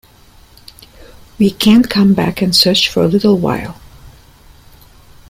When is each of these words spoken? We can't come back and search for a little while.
We 1.37 1.51
can't 1.51 1.87
come 1.87 2.15
back 2.15 2.41
and 2.41 2.55
search 2.55 2.89
for 2.89 3.03
a 3.03 3.07
little 3.07 3.37
while. 3.37 3.79